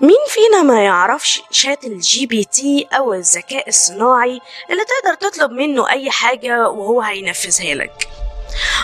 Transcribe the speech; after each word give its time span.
مين 0.00 0.16
فينا 0.28 0.62
ما 0.62 0.84
يعرفش 0.84 1.42
Chat 1.50 1.84
ال 1.84 2.26
GPT 2.26 2.88
أو 2.92 3.14
الذكاء 3.14 3.68
الصناعي 3.68 4.40
اللي 4.70 4.82
تقدر 4.84 5.14
تطلب 5.14 5.50
منه 5.50 5.90
أي 5.90 6.10
حاجة 6.10 6.68
وهو 6.68 7.00
هينفذها 7.02 7.74
لك؟ 7.74 8.08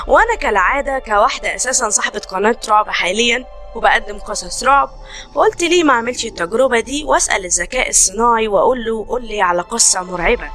وأنا 0.06 0.34
كالعادة 0.34 0.98
كواحدة 0.98 1.54
أساسا 1.54 1.88
صاحبة 1.90 2.18
قناة 2.18 2.56
رعب 2.68 2.88
حاليا 2.90 3.44
وبقدم 3.74 4.18
قصص 4.18 4.64
رعب 4.64 4.90
وقلت 5.34 5.62
ليه 5.62 5.84
ما 5.84 5.92
أعملش 5.92 6.24
التجربة 6.24 6.80
دي 6.80 7.04
وأسأل 7.04 7.44
الذكاء 7.44 7.88
الصناعي 7.88 8.48
وأقول 8.48 8.84
له 8.84 9.06
قول 9.08 9.24
لي 9.26 9.42
على 9.42 9.62
قصة 9.62 10.02
مرعبة. 10.02 10.50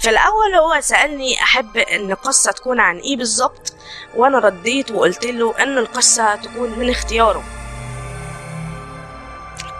في 0.00 0.10
الأول 0.10 0.54
هو 0.54 0.80
سألني 0.80 1.42
أحب 1.42 1.76
إن 1.76 2.10
القصة 2.12 2.52
تكون 2.52 2.80
عن 2.80 2.98
إيه 2.98 3.16
بالظبط 3.16 3.72
وأنا 4.16 4.38
رديت 4.38 4.90
وقلت 4.90 5.24
له 5.26 5.54
إن 5.62 5.78
القصة 5.78 6.34
تكون 6.34 6.78
من 6.78 6.90
اختياره. 6.90 7.44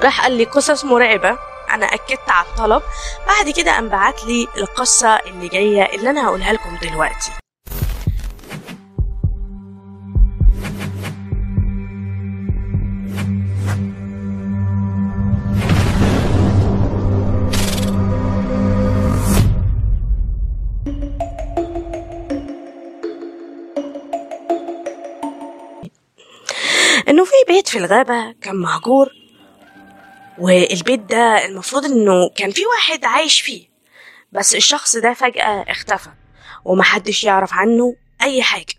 راح 0.03 0.23
قال 0.23 0.33
لي 0.33 0.45
قصص 0.45 0.85
مرعبة. 0.85 1.39
أنا 1.71 1.87
أكدت 1.87 2.31
على 2.31 2.47
الطلب. 2.47 2.83
بعد 3.27 3.51
كده 3.57 3.73
قام 3.73 3.89
بعت 3.89 4.25
لي 4.25 4.49
القصة 4.57 5.17
اللي 5.17 5.49
جاية 5.49 5.95
اللي 5.95 6.11
أنا 6.11 6.27
هقولها 6.27 6.53
لكم 6.53 6.77
دلوقتي. 6.83 7.31
إنه 27.09 27.25
في 27.25 27.33
بيت 27.49 27.69
في 27.69 27.79
الغابة 27.79 28.35
كان 28.43 28.57
مهجور. 28.57 29.20
والبيت 30.41 31.01
ده 31.01 31.45
المفروض 31.45 31.85
إنه 31.85 32.29
كان 32.37 32.51
في 32.51 32.63
واحد 32.67 33.05
عايش 33.05 33.41
فيه 33.41 33.69
بس 34.33 34.55
الشخص 34.55 34.97
ده 34.97 35.15
فجأة 35.15 35.65
اختفى 35.69 36.11
ومحدش 36.65 37.25
يعرف 37.25 37.53
عنه 37.53 37.97
أي 38.23 38.43
حاجة 38.43 38.75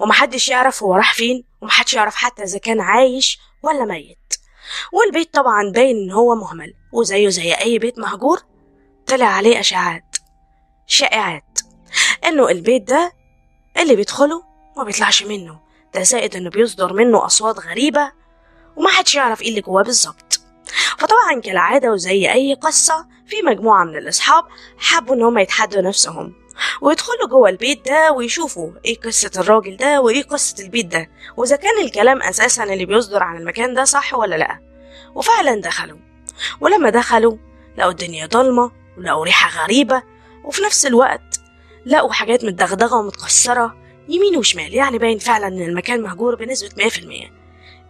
ومحدش 0.00 0.48
يعرف 0.48 0.82
هو 0.82 0.94
راح 0.94 1.14
فين 1.14 1.44
ومحدش 1.60 1.94
يعرف 1.94 2.14
حتى 2.14 2.42
إذا 2.42 2.58
كان 2.58 2.80
عايش 2.80 3.38
ولا 3.62 3.84
ميت. 3.84 4.34
والبيت 4.92 5.34
طبعا 5.34 5.70
باين 5.74 5.96
إن 5.96 6.10
هو 6.10 6.34
مهمل 6.34 6.74
وزيه 6.92 7.28
زي 7.28 7.52
أي 7.54 7.78
بيت 7.78 7.98
مهجور 7.98 8.42
طلع 9.06 9.26
عليه 9.26 9.60
أشاعات 9.60 10.16
شائعات 10.86 11.58
إنه 12.24 12.48
البيت 12.48 12.82
ده 12.82 13.12
اللي 13.76 13.96
بيدخله 13.96 14.42
ما 14.76 14.84
بيطلعش 14.84 15.22
منه 15.22 15.60
ده 15.94 16.02
زائد 16.02 16.36
إنه 16.36 16.50
بيصدر 16.50 16.92
منه 16.92 17.26
أصوات 17.26 17.58
غريبة 17.58 18.12
ومحدش 18.76 19.14
يعرف 19.14 19.42
إيه 19.42 19.48
اللي 19.48 19.60
جواه 19.60 19.82
بالظبط. 19.82 20.29
فطبعا 21.20 21.40
كالعادة 21.40 21.92
وزي 21.92 22.32
أي 22.32 22.54
قصة 22.54 23.06
في 23.26 23.36
مجموعة 23.42 23.84
من 23.84 23.96
الأصحاب 23.96 24.44
حبوا 24.78 25.14
إن 25.14 25.22
هم 25.22 25.38
يتحدوا 25.38 25.82
نفسهم 25.82 26.32
ويدخلوا 26.80 27.28
جوه 27.30 27.48
البيت 27.48 27.88
ده 27.88 28.12
ويشوفوا 28.12 28.70
إيه 28.84 29.00
قصة 29.00 29.30
الراجل 29.36 29.76
ده 29.76 30.00
وإيه 30.00 30.22
قصة 30.22 30.64
البيت 30.64 30.86
ده 30.86 31.10
وإذا 31.36 31.56
كان 31.56 31.84
الكلام 31.84 32.22
أساسا 32.22 32.64
اللي 32.64 32.84
بيصدر 32.84 33.22
عن 33.22 33.36
المكان 33.36 33.74
ده 33.74 33.84
صح 33.84 34.14
ولا 34.14 34.36
لأ. 34.36 34.58
وفعلا 35.14 35.60
دخلوا. 35.60 35.98
ولما 36.60 36.90
دخلوا 36.90 37.36
لقوا 37.78 37.90
الدنيا 37.90 38.26
ضلمة 38.26 38.70
ولقوا 38.98 39.24
ريحة 39.24 39.62
غريبة 39.64 40.02
وفي 40.44 40.62
نفس 40.62 40.86
الوقت 40.86 41.40
لقوا 41.86 42.12
حاجات 42.12 42.44
متدغدغة 42.44 42.96
ومتكسرة 42.96 43.76
يمين 44.08 44.36
وشمال 44.36 44.74
يعني 44.74 44.98
باين 44.98 45.18
فعلا 45.18 45.46
إن 45.48 45.62
المكان 45.62 46.02
مهجور 46.02 46.34
بنسبة 46.34 46.70
مية 46.78 46.88
في 46.88 46.98
المية. 46.98 47.32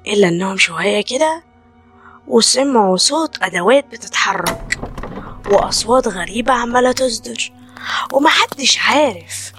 إلا 0.07 0.29
إنهم 0.29 0.57
شوية 0.57 1.01
كده 1.05 1.50
وسمعوا 2.31 2.97
صوت 2.97 3.43
أدوات 3.43 3.87
بتتحرك 3.93 4.79
وأصوات 5.51 6.09
غريبة 6.09 6.53
عمالة 6.53 6.93
تصدر 6.93 7.53
ومحدش 8.13 8.79
عارف 8.79 9.53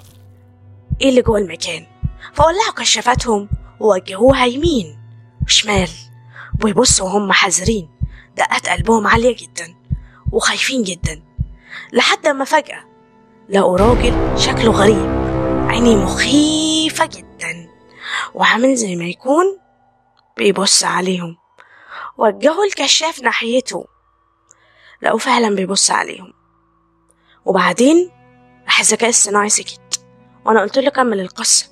إيه 1.00 1.08
اللي 1.08 1.22
جوه 1.22 1.38
المكان. 1.38 1.86
فولعوا 2.34 2.72
كشافاتهم 2.76 3.48
ووجهوها 3.80 4.44
يمين 4.44 4.98
وشمال 5.46 5.88
ويبصوا 6.64 7.06
وهم 7.06 7.32
حذرين. 7.32 7.88
دقات 8.36 8.68
قلبهم 8.68 9.06
عالية 9.06 9.36
جدا 9.36 9.74
وخايفين 10.32 10.82
جدا 10.82 11.22
لحد 11.92 12.26
ما 12.28 12.44
فجأة 12.44 12.84
لقوا 13.48 13.78
راجل 13.78 14.38
شكله 14.38 14.70
غريب 14.70 15.10
عينيه 15.70 15.96
مخيفة 15.96 17.06
جدا 17.06 17.68
وعامل 18.34 18.76
زي 18.76 18.96
ما 18.96 19.04
يكون 19.04 19.58
بيبص 20.36 20.84
عليهم. 20.84 21.41
وجهوا 22.18 22.64
الكشاف 22.64 23.22
ناحيته. 23.22 23.86
لقوا 25.02 25.18
فعلا 25.18 25.54
بيبص 25.54 25.90
عليهم. 25.90 26.32
وبعدين 27.44 28.10
راح 28.64 28.80
الذكاء 28.80 29.08
الصناعي 29.08 29.48
سكت 29.48 30.04
وأنا 30.44 30.60
قلت 30.60 30.78
له 30.78 30.90
كمل 30.90 31.20
القصة. 31.20 31.66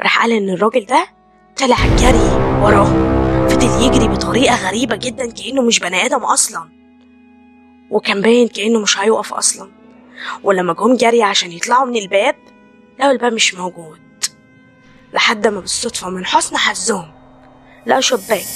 راح 0.00 0.22
قال 0.22 0.32
إن 0.32 0.50
الراجل 0.50 0.86
ده 0.86 1.08
طلع 1.56 1.76
جري 1.96 2.30
وراهم 2.62 3.20
فضل 3.48 3.82
يجري 3.82 4.08
بطريقة 4.08 4.68
غريبة 4.68 4.96
جدا 4.96 5.30
كأنه 5.32 5.62
مش 5.62 5.78
بني 5.78 6.06
آدم 6.06 6.24
أصلا. 6.24 6.70
وكان 7.90 8.20
باين 8.22 8.48
كأنه 8.48 8.78
مش 8.78 8.98
هيقف 8.98 9.34
أصلا. 9.34 9.70
ولما 10.42 10.72
جم 10.72 10.96
جري 10.96 11.22
عشان 11.22 11.52
يطلعوا 11.52 11.86
من 11.86 11.96
الباب 11.96 12.36
لقوا 12.98 13.10
الباب 13.10 13.32
مش 13.32 13.54
موجود. 13.54 14.00
لحد 15.12 15.46
ما 15.46 15.60
بالصدفة 15.60 16.10
من 16.10 16.26
حسن 16.26 16.56
حظهم 16.56 17.12
لقوا 17.86 18.00
شباك. 18.00 18.46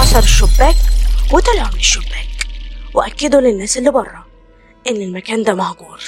كسر 0.00 0.18
الشباك 0.18 0.76
وطلعوا 1.32 1.68
من 1.72 1.78
الشباك. 1.78 2.28
وأكدوا 2.94 3.40
للناس 3.40 3.78
اللي 3.78 3.90
بره 3.90 4.26
إن 4.90 4.96
المكان 4.96 5.42
ده 5.42 5.54
مهجور 5.54 6.00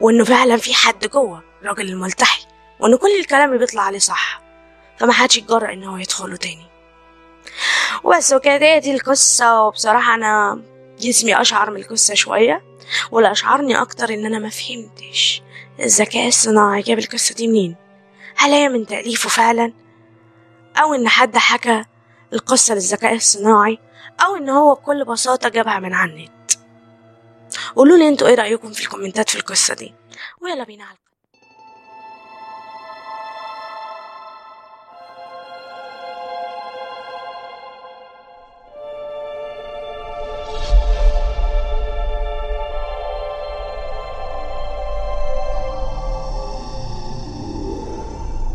وإنه 0.00 0.24
فعلا 0.24 0.56
في 0.56 0.74
حد 0.74 1.06
جوه 1.06 1.42
الراجل 1.62 1.88
الملتحي 1.88 2.46
وإن 2.80 2.96
كل 2.96 3.20
الكلام 3.20 3.48
اللي 3.48 3.58
بيطلع 3.58 3.82
عليه 3.82 3.98
صح 3.98 4.42
فما 4.98 5.12
حدش 5.12 5.36
يتجرأ 5.36 5.72
إن 5.72 5.84
هو 5.84 5.96
يدخله 5.96 6.36
تاني. 6.36 6.66
وبس 8.04 8.32
وكانت 8.32 8.62
هي 8.62 8.80
دي 8.80 8.94
القصة 8.94 9.62
وبصراحة 9.62 10.14
أنا 10.14 10.62
جسمي 10.98 11.40
أشعر 11.40 11.70
من 11.70 11.76
القصة 11.76 12.14
شوية 12.14 12.62
واللي 13.10 13.30
أشعرني 13.32 13.80
أكتر 13.80 14.14
إن 14.14 14.26
أنا 14.26 14.38
ما 14.38 14.48
فهمتش 14.48 15.42
الذكاء 15.80 16.28
الصناعي 16.28 16.82
جاب 16.82 16.98
القصة 16.98 17.34
دي 17.34 17.48
منين. 17.48 17.76
هل 18.36 18.50
هي 18.50 18.68
من 18.68 18.86
تأليفه 18.86 19.28
فعلا؟ 19.28 19.72
أو 20.76 20.94
إن 20.94 21.08
حد 21.08 21.36
حكى 21.36 21.84
القصة 22.32 22.74
للذكاء 22.74 23.14
الصناعي 23.14 23.78
أو 24.20 24.36
إن 24.36 24.48
هو 24.48 24.74
بكل 24.74 25.04
بساطة 25.04 25.48
جابها 25.48 25.78
من 25.78 25.94
على 25.94 26.10
النت. 26.12 26.52
قولوا 27.76 27.96
لي 27.96 28.08
أنتوا 28.08 28.28
إيه 28.28 28.34
رأيكم 28.34 28.72
في 28.72 28.80
الكومنتات 28.80 29.30
في 29.30 29.36
القصة 29.36 29.74
دي. 29.74 29.94
ويلا 30.40 30.64
بينا 30.64 30.84
على 30.84 30.96